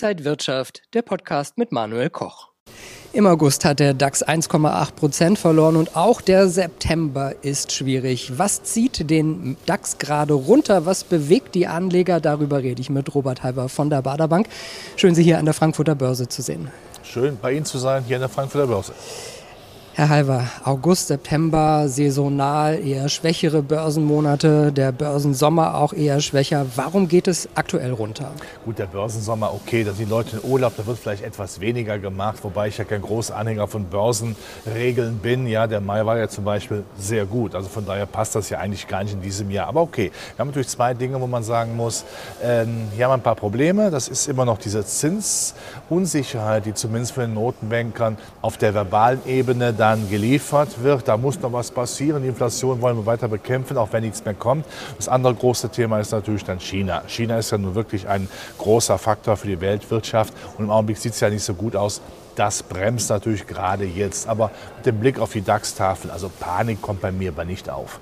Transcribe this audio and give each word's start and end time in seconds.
Inside 0.00 0.24
Wirtschaft, 0.24 0.82
der 0.94 1.02
Podcast 1.02 1.58
mit 1.58 1.72
Manuel 1.72 2.08
Koch. 2.08 2.50
Im 3.12 3.26
August 3.26 3.64
hat 3.64 3.80
der 3.80 3.94
DAX 3.94 4.24
1,8 4.24 4.92
Prozent 4.92 5.38
verloren 5.40 5.74
und 5.74 5.96
auch 5.96 6.20
der 6.20 6.48
September 6.48 7.34
ist 7.42 7.72
schwierig. 7.72 8.38
Was 8.38 8.62
zieht 8.62 9.10
den 9.10 9.56
DAX 9.66 9.98
gerade 9.98 10.34
runter? 10.34 10.86
Was 10.86 11.02
bewegt 11.02 11.56
die 11.56 11.66
Anleger? 11.66 12.20
Darüber 12.20 12.62
rede 12.62 12.80
ich 12.80 12.90
mit 12.90 13.12
Robert 13.12 13.42
Halber 13.42 13.68
von 13.68 13.90
der 13.90 14.02
Baderbank. 14.02 14.48
Schön, 14.94 15.16
Sie 15.16 15.24
hier 15.24 15.40
an 15.40 15.46
der 15.46 15.54
Frankfurter 15.54 15.96
Börse 15.96 16.28
zu 16.28 16.42
sehen. 16.42 16.70
Schön, 17.02 17.36
bei 17.42 17.54
Ihnen 17.54 17.64
zu 17.64 17.78
sein, 17.78 18.04
hier 18.04 18.18
an 18.18 18.22
der 18.22 18.28
Frankfurter 18.28 18.68
Börse. 18.68 18.92
Herr 19.98 20.10
Halver, 20.10 20.44
August, 20.62 21.08
September, 21.08 21.88
saisonal 21.88 22.78
eher 22.78 23.08
schwächere 23.08 23.62
Börsenmonate, 23.62 24.70
der 24.70 24.92
Börsensommer 24.92 25.74
auch 25.74 25.92
eher 25.92 26.20
schwächer. 26.20 26.66
Warum 26.76 27.08
geht 27.08 27.26
es 27.26 27.48
aktuell 27.56 27.90
runter? 27.90 28.30
Gut, 28.64 28.78
der 28.78 28.86
Börsensommer, 28.86 29.52
okay, 29.52 29.82
da 29.82 29.90
sind 29.90 30.06
die 30.06 30.10
Leute 30.10 30.36
in 30.36 30.48
Urlaub, 30.48 30.74
da 30.76 30.86
wird 30.86 30.98
vielleicht 30.98 31.24
etwas 31.24 31.58
weniger 31.58 31.98
gemacht, 31.98 32.36
wobei 32.44 32.68
ich 32.68 32.78
ja 32.78 32.84
kein 32.84 33.02
großer 33.02 33.34
Anhänger 33.34 33.66
von 33.66 33.86
Börsenregeln 33.86 35.18
bin. 35.18 35.48
Ja, 35.48 35.66
der 35.66 35.80
Mai 35.80 36.06
war 36.06 36.16
ja 36.16 36.28
zum 36.28 36.44
Beispiel 36.44 36.84
sehr 36.96 37.26
gut, 37.26 37.56
also 37.56 37.68
von 37.68 37.84
daher 37.84 38.06
passt 38.06 38.36
das 38.36 38.50
ja 38.50 38.60
eigentlich 38.60 38.86
gar 38.86 39.02
nicht 39.02 39.14
in 39.14 39.20
diesem 39.20 39.50
Jahr. 39.50 39.66
Aber 39.66 39.80
okay, 39.80 40.12
wir 40.36 40.38
haben 40.38 40.46
natürlich 40.46 40.68
zwei 40.68 40.94
Dinge, 40.94 41.20
wo 41.20 41.26
man 41.26 41.42
sagen 41.42 41.74
muss, 41.74 42.04
ähm, 42.40 42.86
hier 42.94 43.06
haben 43.06 43.10
wir 43.10 43.14
ein 43.14 43.22
paar 43.22 43.34
Probleme. 43.34 43.90
Das 43.90 44.06
ist 44.06 44.28
immer 44.28 44.44
noch 44.44 44.58
diese 44.58 44.86
Zinsunsicherheit, 44.86 46.66
die 46.66 46.74
zumindest 46.74 47.14
für 47.14 47.22
den 47.22 47.34
Notenbankern 47.34 48.16
auf 48.42 48.58
der 48.58 48.74
verbalen 48.74 49.18
Ebene 49.26 49.72
da 49.72 49.87
dann 49.88 50.10
geliefert 50.10 50.82
wird. 50.82 51.08
Da 51.08 51.16
muss 51.16 51.40
noch 51.40 51.52
was 51.52 51.70
passieren. 51.70 52.22
Die 52.22 52.28
Inflation 52.28 52.80
wollen 52.82 52.96
wir 52.98 53.06
weiter 53.06 53.28
bekämpfen, 53.28 53.78
auch 53.78 53.90
wenn 53.92 54.04
nichts 54.04 54.22
mehr 54.22 54.34
kommt. 54.34 54.66
Das 54.98 55.08
andere 55.08 55.34
große 55.34 55.70
Thema 55.70 55.98
ist 55.98 56.12
natürlich 56.12 56.44
dann 56.44 56.60
China. 56.60 57.02
China 57.06 57.38
ist 57.38 57.50
ja 57.50 57.58
nun 57.58 57.74
wirklich 57.74 58.06
ein 58.06 58.28
großer 58.58 58.98
Faktor 58.98 59.36
für 59.38 59.46
die 59.46 59.60
Weltwirtschaft. 59.60 60.34
Und 60.58 60.64
im 60.66 60.70
Augenblick 60.70 60.98
sieht 60.98 61.14
es 61.14 61.20
ja 61.20 61.30
nicht 61.30 61.42
so 61.42 61.54
gut 61.54 61.74
aus. 61.74 62.02
Das 62.36 62.62
bremst 62.62 63.08
natürlich 63.08 63.46
gerade 63.46 63.84
jetzt. 63.84 64.28
Aber 64.28 64.50
mit 64.76 64.86
dem 64.86 65.00
Blick 65.00 65.18
auf 65.18 65.32
die 65.32 65.42
DAX-Tafel, 65.42 66.10
also 66.10 66.30
Panik 66.38 66.82
kommt 66.82 67.00
bei 67.00 67.10
mir 67.10 67.30
aber 67.30 67.46
nicht 67.46 67.70
auf. 67.70 67.98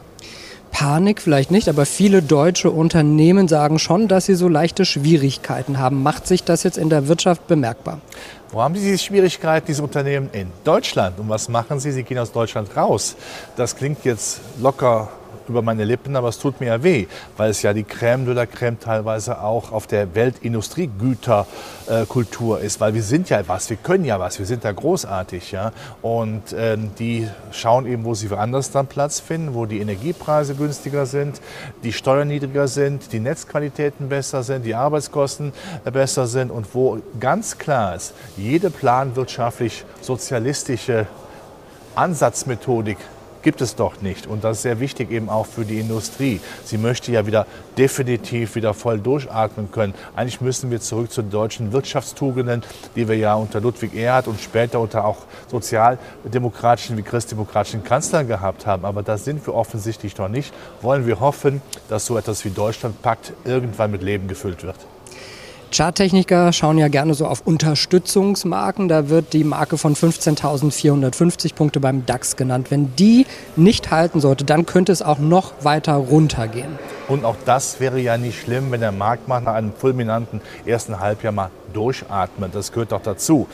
Panik 0.77 1.22
vielleicht 1.22 1.50
nicht, 1.50 1.70
aber 1.70 1.86
viele 1.86 2.20
deutsche 2.20 2.70
Unternehmen 2.70 3.48
sagen 3.48 3.78
schon, 3.78 4.08
dass 4.08 4.27
sie 4.27 4.34
so 4.34 4.46
leichte 4.46 4.84
Schwierigkeiten 4.84 5.78
haben. 5.78 6.02
Macht 6.02 6.27
sich 6.27 6.44
das 6.44 6.64
jetzt 6.64 6.77
in 6.77 6.91
der 6.91 7.08
Wirtschaft 7.08 7.46
bemerkbar? 7.46 7.98
Wo 8.52 8.60
haben 8.60 8.74
Sie 8.74 8.82
diese 8.82 8.98
Schwierigkeiten, 8.98 9.66
diese 9.66 9.82
Unternehmen? 9.82 10.28
In 10.32 10.48
Deutschland. 10.64 11.19
Und 11.19 11.30
was 11.30 11.48
machen 11.48 11.80
Sie? 11.80 11.92
Sie 11.92 12.02
gehen 12.02 12.19
aus 12.19 12.30
Deutschland 12.30 12.77
raus. 12.77 13.16
Das 13.56 13.74
klingt 13.74 14.04
jetzt 14.04 14.41
locker 14.60 15.08
über 15.48 15.62
meine 15.62 15.84
Lippen, 15.84 16.17
aber 16.17 16.29
es 16.29 16.39
tut 16.39 16.61
mir 16.61 16.67
ja 16.67 16.83
weh, 16.83 17.06
weil 17.37 17.51
es 17.51 17.62
ja 17.62 17.73
die 17.73 17.84
Crème 17.84 18.25
de 18.25 18.34
la 18.34 18.42
Crème 18.42 18.79
teilweise 18.79 19.41
auch 19.41 19.73
auf 19.73 19.87
der 19.87 20.15
Weltindustriegüterkultur 20.15 22.61
ist, 22.61 22.81
weil 22.81 22.93
wir 22.95 23.03
sind 23.03 23.31
ja 23.31 23.41
was, 23.47 23.70
wir 23.70 23.77
können 23.77 24.05
ja 24.05 24.20
was, 24.20 24.39
wir 24.39 24.45
sind 24.47 24.65
da 24.65 24.73
großartig, 24.73 25.53
ja. 25.53 25.73
Und 26.03 26.53
äh, 26.53 26.77
die 26.98 27.28
schauen 27.53 27.87
eben, 27.87 28.05
wo 28.05 28.15
sie 28.15 28.31
woanders 28.31 28.70
dann 28.70 28.87
Platz 28.87 29.20
finden, 29.20 29.55
wo 29.55 29.67
die 29.67 29.81
Energiepreise 29.81 30.55
günstiger 30.55 31.06
sind, 31.06 31.41
die 31.83 31.93
Steuern 31.93 32.28
niedriger 32.28 32.69
sind, 32.69 33.12
die 33.12 33.21
Netzqualitäten 33.21 34.09
besser 34.09 34.43
sind, 34.43 34.65
die 34.65 34.75
Arbeitskosten 34.75 35.53
besser 35.84 36.27
sind 36.27 36.50
und 36.50 36.75
wo 36.75 36.98
ganz 37.21 37.59
klar 37.59 37.95
ist, 37.95 38.15
jede 38.37 38.71
planwirtschaftlich 38.71 39.84
sozialistische 40.00 41.06
Ansatzmethodik 41.95 42.98
gibt 43.47 43.61
es 43.61 43.77
doch 43.77 44.02
nicht. 44.02 44.27
Und 44.27 44.42
das 44.42 44.56
ist 44.56 44.62
sehr 44.62 44.80
wichtig 44.80 45.12
eben 45.12 45.28
auch 45.28 45.47
für 45.47 45.64
die 45.64 45.78
Industrie. 45.78 46.41
Sie 46.64 46.78
möchte 46.78 47.12
ja 47.12 47.28
wieder 47.28 47.47
definitiv 47.78 48.56
wieder 48.56 48.75
voll 48.75 48.98
durchatmen 48.98 49.70
können. 49.70 49.94
Eigentlich 50.16 50.41
müssen 50.41 50.72
wir 50.72 50.80
zurück 50.80 51.12
zu 51.12 51.22
den 51.22 51.30
deutschen 51.30 51.70
Wirtschaftstugenden, 51.70 52.64
die 52.97 53.06
wir 53.06 53.16
ja 53.16 53.34
unter 53.34 53.61
Ludwig 53.61 53.94
Erhard 53.94 54.27
und 54.27 54.41
später 54.41 54.80
unter 54.80 55.05
auch 55.05 55.19
sozialdemokratischen 55.48 56.97
wie 56.97 57.03
christdemokratischen 57.03 57.84
Kanzlern 57.84 58.26
gehabt 58.26 58.66
haben. 58.66 58.84
Aber 58.84 59.04
das 59.04 59.25
sind 59.25 59.47
wir 59.47 59.54
offensichtlich 59.54 60.19
noch 60.19 60.28
nicht. 60.28 60.53
Wollen 60.82 61.06
wir 61.06 61.21
hoffen, 61.21 61.62
dass 61.88 62.04
so 62.04 62.19
etwas 62.19 62.44
wie 62.44 62.50
Deutschlandpakt 62.50 63.32
irgendwann 63.44 63.92
mit 63.92 64.03
Leben 64.03 64.26
gefüllt 64.26 64.65
wird. 64.65 64.96
Charttechniker 65.76 66.54
schauen 66.54 66.78
ja 66.78 66.88
gerne 66.88 67.12
so 67.12 67.26
auf 67.26 67.42
Unterstützungsmarken. 67.47 68.88
Da 68.88 69.10
wird 69.10 69.34
die 69.34 69.44
Marke 69.44 69.76
von 69.76 69.94
15.450 69.94 71.54
Punkte 71.54 71.81
beim 71.81 72.06
DAX 72.06 72.37
genannt. 72.37 72.70
Wenn 72.70 72.97
die 72.97 73.26
nicht 73.56 73.91
halten 73.91 74.22
sollte, 74.22 74.47
dann 74.47 74.65
könnte 74.65 74.91
es 74.91 75.03
auch 75.03 75.19
noch 75.19 75.53
weiter 75.65 75.92
runtergehen. 75.92 76.78
Und 77.09 77.26
auch 77.26 77.36
das 77.44 77.78
wäre 77.78 78.00
ja 78.00 78.16
nicht 78.16 78.41
schlimm, 78.41 78.70
wenn 78.70 78.81
der 78.81 78.91
Markt 78.91 79.28
mal 79.28 79.42
nach 79.42 79.53
einem 79.53 79.75
fulminanten 79.75 80.41
ersten 80.65 80.98
Halbjahr 80.98 81.34
mal 81.34 81.50
durchatmet. 81.75 82.54
Das 82.54 82.72
gehört 82.72 82.92
doch 82.92 83.03
dazu. 83.03 83.47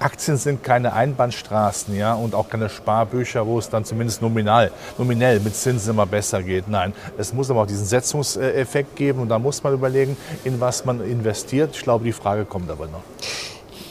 Aktien 0.00 0.36
sind 0.36 0.62
keine 0.62 0.92
Einbahnstraßen 0.92 1.96
ja, 1.96 2.14
und 2.14 2.34
auch 2.34 2.48
keine 2.48 2.68
Sparbücher, 2.68 3.46
wo 3.46 3.58
es 3.58 3.68
dann 3.68 3.84
zumindest 3.84 4.22
nominal, 4.22 4.70
nominell 4.98 5.40
mit 5.40 5.54
Zinsen 5.54 5.90
immer 5.90 6.06
besser 6.06 6.42
geht. 6.42 6.68
Nein, 6.68 6.92
es 7.18 7.32
muss 7.32 7.50
aber 7.50 7.62
auch 7.62 7.66
diesen 7.66 7.86
Setzungseffekt 7.86 8.96
geben 8.96 9.20
und 9.20 9.28
da 9.28 9.38
muss 9.38 9.62
man 9.62 9.74
überlegen, 9.74 10.16
in 10.44 10.60
was 10.60 10.84
man 10.84 11.00
investiert. 11.00 11.74
Ich 11.74 11.82
glaube, 11.82 12.04
die 12.04 12.12
Frage 12.12 12.44
kommt 12.44 12.70
aber 12.70 12.86
noch. 12.86 13.02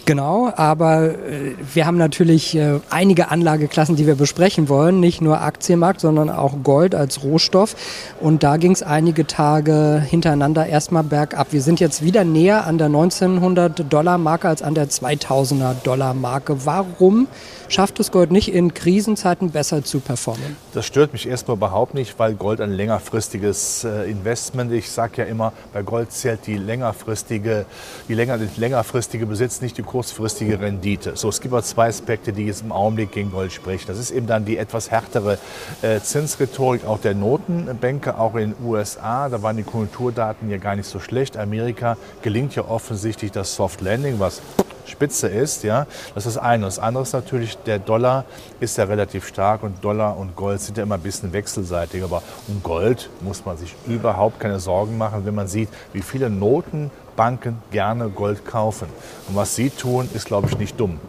Genau, 0.05 0.51
aber 0.55 1.11
äh, 1.11 1.53
wir 1.73 1.85
haben 1.85 1.97
natürlich 1.97 2.55
äh, 2.55 2.79
einige 2.89 3.29
Anlageklassen, 3.29 3.95
die 3.95 4.07
wir 4.07 4.15
besprechen 4.15 4.67
wollen. 4.67 4.99
Nicht 4.99 5.21
nur 5.21 5.41
Aktienmarkt, 5.41 6.01
sondern 6.01 6.29
auch 6.29 6.63
Gold 6.63 6.95
als 6.95 7.23
Rohstoff. 7.23 7.75
Und 8.19 8.41
da 8.41 8.57
ging 8.57 8.71
es 8.71 8.81
einige 8.81 9.27
Tage 9.27 10.03
hintereinander 10.05 10.65
erstmal 10.65 11.03
bergab. 11.03 11.53
Wir 11.53 11.61
sind 11.61 11.79
jetzt 11.79 12.03
wieder 12.03 12.23
näher 12.23 12.65
an 12.65 12.79
der 12.79 12.87
1900 12.87 13.91
Dollar 13.93 14.17
Marke 14.17 14.47
als 14.47 14.63
an 14.63 14.73
der 14.73 14.89
2000er 14.89 15.75
Dollar 15.83 16.15
Marke. 16.15 16.65
Warum 16.65 17.27
schafft 17.71 17.99
es 17.99 18.11
Gold 18.11 18.31
nicht 18.31 18.53
in 18.53 18.73
Krisenzeiten 18.73 19.51
besser 19.51 19.83
zu 19.83 19.99
performen? 19.99 20.55
Das 20.73 20.85
stört 20.85 21.13
mich 21.13 21.27
erstmal 21.27 21.57
überhaupt 21.57 21.93
nicht, 21.93 22.19
weil 22.19 22.33
Gold 22.35 22.61
ein 22.61 22.71
längerfristiges 22.71 23.83
äh, 23.83 24.09
Investment. 24.09 24.71
Ich 24.71 24.91
sage 24.91 25.23
ja 25.23 25.23
immer, 25.25 25.53
bei 25.73 25.81
Gold 25.81 26.11
zählt 26.11 26.45
die 26.47 26.57
längerfristige, 26.57 27.65
die 28.07 28.13
länger, 28.13 28.39
längerfristige 28.57 29.25
Besitz, 29.25 29.61
nicht 29.61 29.77
die 29.77 29.83
kurzfristige 29.83 30.59
Rendite. 30.59 31.15
So, 31.15 31.29
es 31.29 31.41
gibt 31.41 31.53
aber 31.53 31.63
zwei 31.63 31.87
Aspekte, 31.87 32.33
die 32.33 32.45
jetzt 32.45 32.61
im 32.61 32.71
Augenblick 32.71 33.11
gegen 33.11 33.31
Gold 33.31 33.51
sprechen. 33.51 33.85
Das 33.87 33.97
ist 33.97 34.11
eben 34.11 34.27
dann 34.27 34.45
die 34.45 34.57
etwas 34.57 34.91
härtere 34.91 35.37
äh, 35.81 35.99
Zinsrhetorik 35.99 36.85
auch 36.85 36.99
der 36.99 37.15
Notenbanker, 37.15 38.19
auch 38.19 38.35
in 38.35 38.51
den 38.51 38.65
USA. 38.65 39.29
Da 39.29 39.41
waren 39.41 39.57
die 39.57 39.63
Konjunkturdaten 39.63 40.49
ja 40.49 40.57
gar 40.57 40.75
nicht 40.75 40.87
so 40.87 40.99
schlecht. 40.99 41.37
Amerika 41.37 41.97
gelingt 42.21 42.55
ja 42.55 42.65
offensichtlich 42.67 43.31
das 43.31 43.55
Soft 43.55 43.81
Landing, 43.81 44.19
was 44.19 44.41
Spitze 44.85 45.27
ist. 45.27 45.63
Ja? 45.63 45.87
Das 46.15 46.25
ist 46.25 46.35
das 46.35 46.43
eine. 46.43 46.65
Das 46.65 46.79
andere 46.79 47.03
ist 47.03 47.13
natürlich, 47.13 47.57
der 47.57 47.79
Dollar 47.79 48.25
ist 48.59 48.77
ja 48.77 48.85
relativ 48.85 49.27
stark 49.27 49.63
und 49.63 49.83
Dollar 49.83 50.17
und 50.17 50.35
Gold 50.35 50.61
sind 50.61 50.77
ja 50.77 50.83
immer 50.83 50.95
ein 50.95 51.01
bisschen 51.01 51.33
wechselseitig. 51.33 52.03
Aber 52.03 52.23
um 52.47 52.61
Gold 52.63 53.09
muss 53.21 53.45
man 53.45 53.57
sich 53.57 53.75
überhaupt 53.87 54.39
keine 54.39 54.59
Sorgen 54.59 54.97
machen, 54.97 55.25
wenn 55.25 55.35
man 55.35 55.47
sieht, 55.47 55.69
wie 55.93 56.01
viele 56.01 56.29
Notenbanken 56.29 57.57
gerne 57.71 58.09
Gold 58.09 58.45
kaufen. 58.45 58.87
Und 59.27 59.35
was 59.35 59.55
sie 59.55 59.69
tun, 59.69 60.09
ist, 60.13 60.25
glaube 60.25 60.47
ich, 60.49 60.57
nicht 60.57 60.79
dumm. 60.79 60.99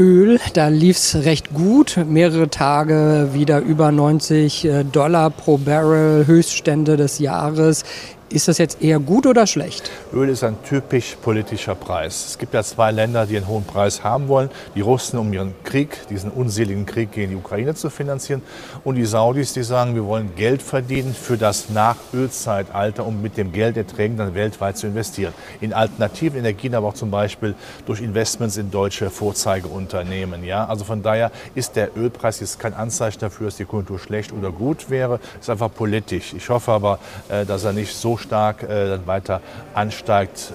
Öl, 0.00 0.38
da 0.54 0.68
lief 0.68 0.96
es 0.96 1.24
recht 1.24 1.52
gut. 1.52 1.98
Mehrere 2.08 2.48
Tage 2.48 3.30
wieder 3.32 3.58
über 3.58 3.90
90 3.90 4.64
äh, 4.64 4.84
Dollar 4.84 5.28
pro 5.30 5.58
Barrel, 5.58 6.24
Höchststände 6.24 6.96
des 6.96 7.18
Jahres. 7.18 7.82
Ist 8.30 8.46
das 8.46 8.58
jetzt 8.58 8.82
eher 8.82 8.98
gut 8.98 9.26
oder 9.26 9.46
schlecht? 9.46 9.90
Öl 10.12 10.28
ist 10.28 10.44
ein 10.44 10.62
typisch 10.62 11.16
politischer 11.22 11.74
Preis. 11.74 12.26
Es 12.26 12.36
gibt 12.36 12.52
ja 12.52 12.62
zwei 12.62 12.90
Länder, 12.90 13.24
die 13.24 13.38
einen 13.38 13.48
hohen 13.48 13.64
Preis 13.64 14.04
haben 14.04 14.28
wollen. 14.28 14.50
Die 14.74 14.82
Russen, 14.82 15.18
um 15.18 15.32
ihren 15.32 15.54
Krieg, 15.64 16.06
diesen 16.10 16.30
unseligen 16.30 16.84
Krieg 16.84 17.10
gegen 17.10 17.30
die 17.30 17.36
Ukraine 17.36 17.74
zu 17.74 17.88
finanzieren. 17.88 18.42
Und 18.84 18.96
die 18.96 19.06
Saudis, 19.06 19.54
die 19.54 19.62
sagen, 19.62 19.94
wir 19.94 20.04
wollen 20.04 20.34
Geld 20.36 20.60
verdienen 20.60 21.14
für 21.14 21.38
das 21.38 21.70
Nach-Öl-Zeitalter, 21.70 23.06
um 23.06 23.22
mit 23.22 23.38
dem 23.38 23.50
Gelderträgen 23.50 24.18
dann 24.18 24.34
weltweit 24.34 24.76
zu 24.76 24.88
investieren. 24.88 25.32
In 25.62 25.72
alternativen 25.72 26.40
Energien, 26.40 26.74
aber 26.74 26.88
auch 26.88 26.94
zum 26.94 27.10
Beispiel 27.10 27.54
durch 27.86 28.02
Investments 28.02 28.58
in 28.58 28.70
deutsche 28.70 29.08
Vorzeigeunternehmen. 29.08 30.44
Ja? 30.44 30.66
Also 30.66 30.84
von 30.84 31.02
daher 31.02 31.32
ist 31.54 31.76
der 31.76 31.96
Ölpreis 31.96 32.40
jetzt 32.40 32.60
kein 32.60 32.74
Anzeichen 32.74 33.20
dafür, 33.20 33.46
dass 33.46 33.56
die 33.56 33.64
Konjunktur 33.64 33.98
schlecht 33.98 34.34
oder 34.34 34.52
gut 34.52 34.90
wäre. 34.90 35.18
Es 35.36 35.46
ist 35.46 35.50
einfach 35.50 35.72
politisch. 35.72 36.34
Ich 36.34 36.50
hoffe 36.50 36.72
aber, 36.72 36.98
äh, 37.30 37.46
dass 37.46 37.64
er 37.64 37.72
nicht 37.72 37.94
so 37.94 38.17
stark 38.18 38.62
äh, 38.62 38.88
dann 38.88 39.06
weiter 39.06 39.40
ansteigt. 39.74 40.52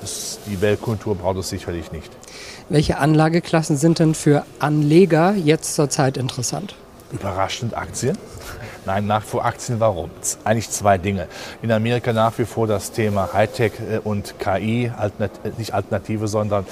Die 0.47 0.61
Weltkultur 0.61 1.15
braucht 1.15 1.37
es 1.37 1.49
sicherlich 1.49 1.91
nicht. 1.91 2.11
Welche 2.69 2.97
Anlageklassen 2.97 3.77
sind 3.77 3.99
denn 3.99 4.15
für 4.15 4.45
Anleger 4.59 5.33
jetzt 5.33 5.75
zurzeit 5.75 6.17
interessant? 6.17 6.75
Überraschend 7.11 7.75
Aktien. 7.77 8.17
Nein, 8.85 9.07
nach 9.07 9.23
vor 9.23 9.45
Aktien. 9.45 9.79
Warum? 9.79 10.09
Eigentlich 10.43 10.69
zwei 10.69 10.97
Dinge. 10.97 11.27
In 11.61 11.71
Amerika 11.71 12.11
nach 12.11 12.37
wie 12.37 12.45
vor 12.45 12.67
das 12.67 12.91
Thema 12.91 13.31
Hightech 13.33 13.73
äh, 13.79 13.97
und 13.99 14.35
KI, 14.39 14.91
nicht 15.57 15.73
Alternative, 15.73 16.27
sondern 16.27 16.65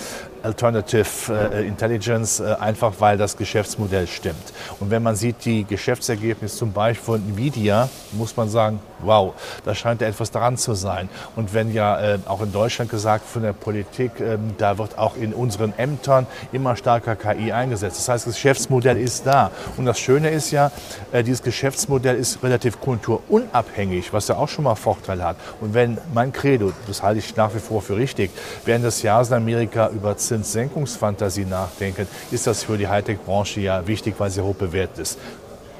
Alternative 0.43 1.05
äh, 1.53 1.67
Intelligence, 1.67 2.39
äh, 2.39 2.55
einfach 2.59 2.93
weil 2.99 3.17
das 3.17 3.37
Geschäftsmodell 3.37 4.07
stimmt. 4.07 4.53
Und 4.79 4.89
wenn 4.89 5.03
man 5.03 5.15
sieht 5.15 5.45
die 5.45 5.63
Geschäftsergebnisse 5.63 6.57
zum 6.57 6.73
Beispiel 6.73 7.05
von 7.05 7.29
Nvidia, 7.29 7.89
muss 8.13 8.35
man 8.35 8.49
sagen, 8.49 8.79
wow, 8.99 9.33
da 9.65 9.75
scheint 9.75 10.01
etwas 10.01 10.31
dran 10.31 10.57
zu 10.57 10.73
sein. 10.73 11.09
Und 11.35 11.53
wenn 11.53 11.73
ja 11.73 11.99
äh, 11.99 12.19
auch 12.25 12.41
in 12.41 12.51
Deutschland 12.51 12.89
gesagt 12.89 13.25
von 13.25 13.43
der 13.43 13.53
Politik, 13.53 14.11
ähm, 14.19 14.55
da 14.57 14.77
wird 14.77 14.97
auch 14.97 15.15
in 15.15 15.33
unseren 15.33 15.73
Ämtern 15.77 16.27
immer 16.51 16.75
stärker 16.75 17.15
KI 17.15 17.51
eingesetzt. 17.51 17.97
Das 17.99 18.09
heißt, 18.09 18.27
das 18.27 18.35
Geschäftsmodell 18.35 18.97
ist 18.97 19.25
da. 19.25 19.51
Und 19.77 19.85
das 19.85 19.99
Schöne 19.99 20.29
ist 20.29 20.51
ja, 20.51 20.71
äh, 21.11 21.23
dieses 21.23 21.43
Geschäftsmodell 21.43 22.00
ist 22.05 22.43
relativ 22.43 22.79
konjunkturunabhängig, 22.79 24.11
was 24.13 24.27
ja 24.27 24.35
auch 24.35 24.49
schon 24.49 24.63
mal 24.63 24.75
Vorteile 24.75 25.23
hat. 25.23 25.37
Und 25.59 25.73
wenn 25.73 25.97
mein 26.13 26.31
Credo, 26.33 26.71
das 26.87 27.01
halte 27.01 27.19
ich 27.19 27.35
nach 27.35 27.53
wie 27.53 27.59
vor 27.59 27.81
für 27.81 27.95
richtig, 27.95 28.31
während 28.65 28.85
des 28.85 29.01
Jahres 29.01 29.29
in 29.29 29.35
Amerika 29.35 29.89
über 29.89 30.17
Zinssenkungsfantasie 30.17 31.45
nachdenken, 31.45 32.07
ist 32.31 32.47
das 32.47 32.63
für 32.63 32.77
die 32.77 32.87
Hightech-Branche 32.87 33.61
ja 33.61 33.85
wichtig, 33.87 34.15
weil 34.17 34.29
sie 34.29 34.41
hoch 34.41 34.55
bewertet 34.55 34.99
ist. 34.99 35.19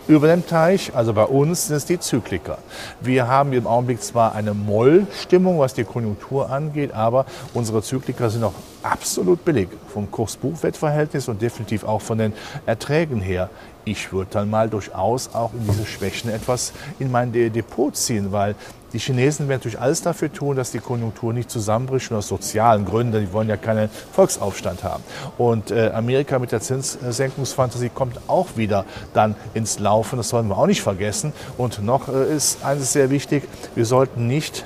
Über 0.07 0.27
dem 0.27 0.45
Teich, 0.45 0.95
also 0.95 1.13
bei 1.13 1.23
uns, 1.23 1.67
sind 1.67 1.77
es 1.77 1.85
die 1.85 1.99
Zykliker. 1.99 2.57
Wir 3.01 3.27
haben 3.27 3.53
im 3.53 3.67
Augenblick 3.67 4.01
zwar 4.01 4.33
eine 4.33 4.53
Mollstimmung, 4.53 5.59
was 5.59 5.73
die 5.73 5.83
Konjunktur 5.83 6.49
angeht, 6.49 6.91
aber 6.93 7.25
unsere 7.53 7.83
Zykliker 7.83 8.29
sind 8.29 8.41
noch 8.41 8.53
absolut 8.81 9.45
billig 9.45 9.69
vom 9.93 10.09
Kurs-Buchwert-Verhältnis 10.09 11.27
und 11.27 11.41
definitiv 11.41 11.83
auch 11.83 12.01
von 12.01 12.17
den 12.17 12.33
Erträgen 12.65 13.21
her 13.21 13.49
ich 13.85 14.13
würde 14.13 14.29
dann 14.31 14.49
mal 14.49 14.69
durchaus 14.69 15.33
auch 15.33 15.53
in 15.53 15.65
diese 15.67 15.85
Schwächen 15.85 16.29
etwas 16.29 16.73
in 16.99 17.11
mein 17.11 17.31
Depot 17.31 17.95
ziehen, 17.95 18.31
weil 18.31 18.55
die 18.93 18.99
Chinesen 18.99 19.47
werden 19.47 19.59
natürlich 19.59 19.79
alles 19.79 20.01
dafür 20.01 20.31
tun, 20.31 20.55
dass 20.55 20.71
die 20.71 20.79
Konjunktur 20.79 21.33
nicht 21.33 21.49
zusammenbricht, 21.49 22.11
aus 22.11 22.27
sozialen 22.27 22.85
Gründen. 22.85 23.21
Die 23.21 23.31
wollen 23.31 23.47
ja 23.47 23.57
keinen 23.57 23.89
Volksaufstand 24.11 24.83
haben. 24.83 25.03
Und 25.37 25.71
äh, 25.71 25.91
Amerika 25.93 26.39
mit 26.39 26.51
der 26.51 26.61
Zinssenkungsfantasie 26.61 27.89
kommt 27.89 28.19
auch 28.27 28.57
wieder 28.57 28.85
dann 29.13 29.35
ins 29.53 29.79
Laufen. 29.79 30.17
Das 30.17 30.29
sollen 30.29 30.47
wir 30.47 30.57
auch 30.57 30.67
nicht 30.67 30.81
vergessen. 30.81 31.31
Und 31.57 31.83
noch 31.83 32.09
äh, 32.09 32.35
ist 32.35 32.63
eines 32.65 32.91
sehr 32.91 33.09
wichtig, 33.09 33.43
wir 33.75 33.85
sollten 33.85 34.27
nicht 34.27 34.65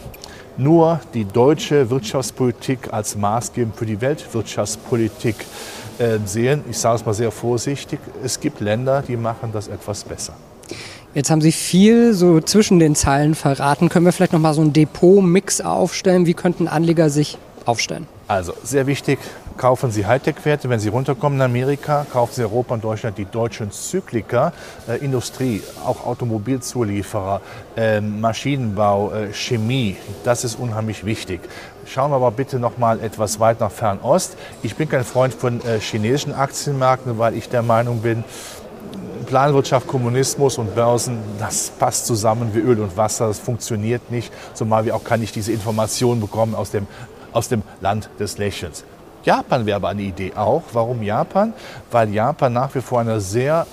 nur 0.58 1.02
die 1.14 1.26
deutsche 1.26 1.90
Wirtschaftspolitik 1.90 2.94
als 2.94 3.16
maßgebend 3.16 3.76
für 3.76 3.86
die 3.86 4.00
Weltwirtschaftspolitik 4.02 5.36
äh, 5.98 6.18
sehen. 6.26 6.64
Ich 6.70 6.78
sage 6.78 6.96
es 6.96 7.06
mal 7.06 7.14
sehr 7.14 7.32
vorsichtig. 7.32 8.00
Es 8.24 8.40
gibt 8.40 8.60
Länder, 8.62 9.02
die 9.02 9.18
machen 9.18 9.52
das 9.52 9.68
etwas 9.68 10.04
besser. 10.04 10.34
Jetzt 11.16 11.32
haben 11.32 11.40
Sie 11.40 11.54
viel 11.54 12.14
so 12.14 12.42
zwischen 12.42 12.78
den 12.78 12.94
Zeilen 12.94 13.36
verraten. 13.36 13.88
Können 13.88 14.04
wir 14.04 14.12
vielleicht 14.12 14.34
noch 14.34 14.42
mal 14.42 14.54
so 14.54 14.60
einen 14.60 14.74
Depot-Mix 14.74 15.62
aufstellen? 15.62 16.26
Wie 16.26 16.34
könnten 16.34 16.68
Anleger 16.68 17.10
sich 17.10 17.38
aufstellen? 17.64 18.06
Also 18.28 18.54
sehr 18.66 18.86
wichtig, 18.86 19.20
kaufen 19.56 19.92
Sie 19.92 20.06
Hightech-Werte. 20.06 20.70
Wenn 20.70 20.82
Sie 20.82 20.90
runterkommen 20.90 21.40
in 21.40 21.46
Amerika, 21.46 22.06
kaufen 22.12 22.34
Sie 22.36 22.42
Europa 22.42 22.74
und 22.74 22.84
Deutschland 22.84 23.18
die 23.18 23.24
deutschen 23.24 23.72
Zykliker, 23.72 24.52
äh, 24.90 24.98
Industrie, 24.98 25.62
auch 25.86 26.06
Automobilzulieferer, 26.06 27.40
äh, 27.78 28.02
Maschinenbau, 28.02 29.14
äh, 29.14 29.32
Chemie. 29.32 29.96
Das 30.26 30.44
ist 30.44 30.60
unheimlich 30.60 31.06
wichtig. 31.06 31.40
Schauen 31.86 32.12
wir 32.12 32.18
aber 32.18 32.32
bitte 32.32 32.60
noch 32.60 32.78
mal 32.78 33.00
etwas 33.00 33.40
weit 33.40 33.62
nach 33.62 33.72
Fernost. 33.72 34.36
Ich 34.64 34.76
bin 34.76 34.90
kein 34.90 35.06
Freund 35.06 35.34
von 35.34 35.62
äh, 35.62 35.80
chinesischen 35.80 36.34
Aktienmärkten, 36.34 37.18
weil 37.20 37.36
ich 37.36 37.48
der 37.48 37.62
Meinung 37.62 38.02
bin, 38.02 38.26
Planwirtschaft, 39.26 39.88
Kommunismus 39.88 40.58
und 40.58 40.76
Börsen, 40.76 41.20
das 41.40 41.70
passt 41.70 42.06
zusammen 42.06 42.52
wie 42.54 42.60
Öl 42.60 42.80
und 42.80 42.96
Wasser, 42.98 43.28
das 43.28 43.40
funktioniert 43.40 44.12
nicht, 44.12 44.32
zumal 44.54 44.86
wir 44.86 44.96
auch 44.96 45.04
kann 45.04 45.22
ich 45.22 45.32
diese 45.32 45.52
Informationen 45.52 46.22
bekommen 46.22 46.56
aus 46.56 46.72
dem, 46.72 46.88
aus 47.34 47.50
dem 47.50 47.64
Land 47.82 48.10
des 48.20 48.38
Lächelns. 48.38 48.86
Japan 49.24 49.66
wäre 49.66 49.78
aber 49.78 49.90
eine 49.90 50.04
Idee 50.04 50.34
auch. 50.36 50.62
Warum 50.74 51.02
Japan? 51.02 51.54
Weil 51.92 52.14
Japan 52.14 52.54
nach 52.54 52.74
wie 52.76 52.82
vor 52.82 53.02
eine 53.02 53.20
sehr 53.20 53.66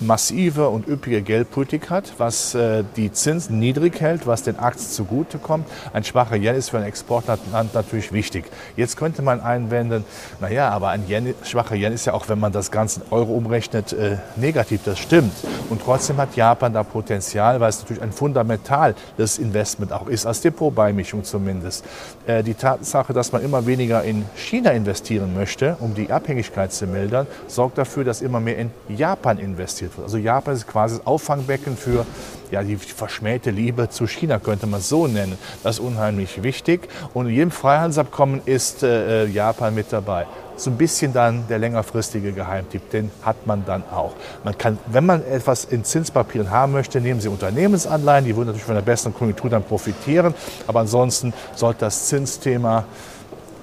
massive 0.00 0.68
und 0.68 0.86
üppige 0.86 1.22
Geldpolitik 1.22 1.90
hat, 1.90 2.12
was 2.18 2.54
äh, 2.54 2.84
die 2.96 3.12
Zinsen 3.12 3.58
niedrig 3.58 4.00
hält, 4.00 4.26
was 4.26 4.42
den 4.42 4.58
Aktien 4.58 4.90
zugutekommt. 4.90 5.66
Ein 5.92 6.04
schwacher 6.04 6.36
Yen 6.36 6.54
ist 6.54 6.70
für 6.70 6.78
ein 6.78 6.84
Exportland 6.84 7.40
natürlich 7.74 8.12
wichtig. 8.12 8.44
Jetzt 8.76 8.96
könnte 8.96 9.22
man 9.22 9.40
einwenden, 9.40 10.04
naja, 10.40 10.70
aber 10.70 10.90
ein 10.90 11.08
Yen, 11.08 11.34
schwacher 11.42 11.74
Yen 11.74 11.92
ist 11.92 12.04
ja 12.04 12.14
auch, 12.14 12.28
wenn 12.28 12.38
man 12.38 12.52
das 12.52 12.70
Ganze 12.70 13.00
in 13.00 13.06
Euro 13.12 13.32
umrechnet, 13.32 13.92
äh, 13.92 14.18
negativ. 14.36 14.82
Das 14.84 14.98
stimmt. 14.98 15.32
Und 15.68 15.82
trotzdem 15.82 16.16
hat 16.18 16.36
Japan 16.36 16.72
da 16.72 16.82
Potenzial, 16.82 17.60
weil 17.60 17.70
es 17.70 17.80
natürlich 17.80 18.02
ein 18.02 18.12
fundamentales 18.12 19.38
Investment 19.38 19.92
auch 19.92 20.06
ist, 20.06 20.26
als 20.26 20.40
Depotbeimischung 20.40 21.24
zumindest. 21.24 21.84
Äh, 22.26 22.42
die 22.42 22.54
Tatsache, 22.54 23.12
dass 23.12 23.32
man 23.32 23.42
immer 23.42 23.66
weniger 23.66 24.04
in 24.04 24.24
China 24.36 24.70
investieren 24.70 25.34
möchte, 25.34 25.76
um 25.80 25.94
die 25.94 26.10
Abhängigkeit 26.10 26.72
zu 26.72 26.86
mildern, 26.86 27.26
sorgt 27.48 27.78
dafür, 27.78 28.04
dass 28.04 28.22
immer 28.22 28.40
mehr 28.40 28.58
in 28.58 28.70
Japan 28.88 29.38
investiert 29.38 29.87
produziert. 29.88 30.14
Also 30.14 30.18
Japan 30.18 30.54
ist 30.54 30.66
quasi 30.66 30.96
das 30.96 31.06
Auffangbecken 31.06 31.76
für 31.76 32.06
ja, 32.50 32.62
die 32.62 32.76
verschmähte 32.76 33.50
Liebe 33.50 33.88
zu 33.88 34.06
China, 34.06 34.38
könnte 34.38 34.66
man 34.66 34.80
es 34.80 34.88
so 34.88 35.06
nennen. 35.06 35.38
Das 35.62 35.76
ist 35.76 35.80
unheimlich 35.80 36.42
wichtig. 36.42 36.88
Und 37.14 37.26
in 37.26 37.34
jedem 37.34 37.50
Freihandelsabkommen 37.50 38.42
ist 38.44 38.82
äh, 38.82 39.26
Japan 39.26 39.74
mit 39.74 39.92
dabei. 39.92 40.26
So 40.56 40.70
ein 40.70 40.76
bisschen 40.76 41.12
dann 41.12 41.46
der 41.48 41.58
längerfristige 41.58 42.32
Geheimtipp, 42.32 42.90
den 42.90 43.12
hat 43.22 43.46
man 43.46 43.64
dann 43.64 43.84
auch. 43.92 44.14
Man 44.42 44.58
kann, 44.58 44.78
wenn 44.86 45.06
man 45.06 45.24
etwas 45.24 45.64
in 45.64 45.84
Zinspapieren 45.84 46.50
haben 46.50 46.72
möchte, 46.72 47.00
nehmen 47.00 47.20
Sie 47.20 47.28
Unternehmensanleihen, 47.28 48.24
die 48.24 48.34
würden 48.34 48.48
natürlich 48.48 48.64
von 48.64 48.74
der 48.74 48.82
besseren 48.82 49.14
Konjunktur 49.14 49.50
dann 49.50 49.62
profitieren. 49.62 50.34
Aber 50.66 50.80
ansonsten 50.80 51.32
sollte 51.54 51.80
das 51.80 52.06
Zinsthema 52.06 52.84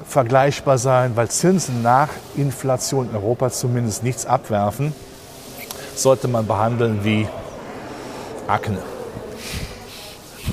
vergleichbar 0.08 0.78
sein, 0.78 1.14
weil 1.16 1.30
Zinsen 1.30 1.82
nach 1.82 2.10
Inflation 2.38 3.10
in 3.10 3.16
Europa 3.16 3.50
zumindest 3.50 4.04
nichts 4.04 4.26
abwerfen 4.26 4.94
sollte 6.00 6.28
man 6.28 6.46
behandeln 6.46 7.00
wie 7.04 7.28
Akne. 8.48 8.78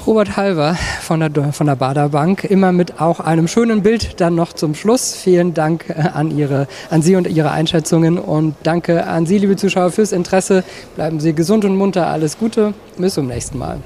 Robert 0.07 0.37
Halver 0.37 0.77
von 1.01 1.21
der, 1.21 1.53
von 1.53 1.67
der 1.67 1.77
Bader 1.77 2.09
Bank, 2.09 2.45
immer 2.45 2.73
mit 2.73 3.01
auch 3.01 3.21
einem 3.21 3.47
schönen 3.47 3.83
Bild 3.83 4.21
dann 4.21 4.35
noch 4.35 4.53
zum 4.53 4.75
Schluss. 4.75 5.15
Vielen 5.15 5.55
Dank 5.55 5.91
äh, 5.91 5.93
an, 5.93 6.37
Ihre, 6.37 6.67
an 6.91 7.03
Sie 7.03 7.15
und 7.15 7.29
Ihre 7.29 7.53
Einschätzungen 7.53 8.19
und 8.19 8.57
danke 8.65 9.07
an 9.07 9.27
Sie, 9.27 9.39
liebe 9.39 9.57
Zuschauer, 9.57 9.93
fürs 9.93 10.13
Interesse. 10.13 10.65
Bleiben 10.97 11.21
Sie 11.21 11.35
gesund 11.35 11.65
und 11.65 11.77
munter, 11.77 12.09
alles 12.09 12.39
Gute, 12.39 12.75
bis 12.99 13.15
zum 13.15 13.29
nächsten 13.29 13.59
Mal. 13.59 13.79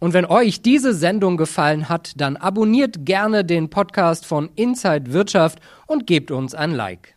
Und 0.00 0.14
wenn 0.14 0.26
euch 0.26 0.62
diese 0.62 0.94
Sendung 0.94 1.36
gefallen 1.36 1.88
hat, 1.88 2.12
dann 2.16 2.36
abonniert 2.36 3.06
gerne 3.06 3.44
den 3.44 3.70
Podcast 3.70 4.26
von 4.26 4.50
Inside 4.56 5.12
Wirtschaft 5.12 5.60
und 5.86 6.06
gebt 6.06 6.30
uns 6.30 6.54
ein 6.54 6.72
Like. 6.72 7.14